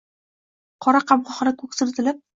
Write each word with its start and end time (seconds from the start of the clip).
Qora 0.85 1.03
qamoqxona 1.13 1.55
koʻksini 1.61 1.99
tilib 2.01 2.29